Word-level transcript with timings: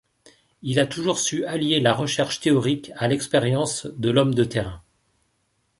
Il 0.63 0.79
a 0.79 0.87
toujours 0.87 1.19
su 1.19 1.45
allier 1.45 1.79
la 1.79 1.93
recherche 1.93 2.39
théorique 2.39 2.91
à 2.95 3.07
l’expérience 3.07 3.85
de 3.85 4.09
l’homme 4.09 4.33
de 4.33 4.43
terrain. 4.43 4.81